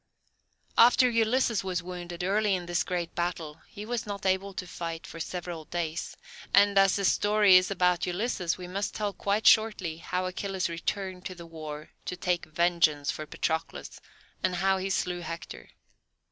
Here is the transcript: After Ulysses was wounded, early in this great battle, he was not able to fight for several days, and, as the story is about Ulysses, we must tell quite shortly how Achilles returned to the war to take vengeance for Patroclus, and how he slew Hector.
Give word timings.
After 0.79 1.07
Ulysses 1.11 1.63
was 1.63 1.83
wounded, 1.83 2.23
early 2.23 2.55
in 2.55 2.65
this 2.65 2.81
great 2.83 3.13
battle, 3.13 3.59
he 3.67 3.85
was 3.85 4.07
not 4.07 4.25
able 4.25 4.51
to 4.55 4.65
fight 4.65 5.05
for 5.05 5.19
several 5.19 5.65
days, 5.65 6.17
and, 6.55 6.75
as 6.75 6.95
the 6.95 7.05
story 7.05 7.55
is 7.55 7.69
about 7.69 8.07
Ulysses, 8.07 8.57
we 8.57 8.67
must 8.67 8.95
tell 8.95 9.13
quite 9.13 9.45
shortly 9.45 9.97
how 9.97 10.25
Achilles 10.25 10.69
returned 10.69 11.25
to 11.27 11.35
the 11.35 11.45
war 11.45 11.91
to 12.05 12.15
take 12.17 12.45
vengeance 12.47 13.11
for 13.11 13.27
Patroclus, 13.27 14.01
and 14.41 14.55
how 14.55 14.79
he 14.79 14.89
slew 14.89 15.19
Hector. 15.19 15.69